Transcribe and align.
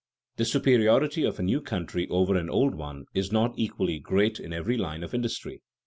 _The 0.37 0.45
superiority 0.45 1.23
of 1.25 1.37
a 1.37 1.43
new 1.43 1.61
country 1.61 2.07
over 2.09 2.35
an 2.35 2.49
old 2.49 2.73
one 2.73 3.05
is 3.13 3.31
not 3.31 3.53
equally 3.55 3.99
great 3.99 4.39
in 4.39 4.51
every 4.51 4.75
line 4.75 5.03
of 5.03 5.13
industry. 5.13 5.61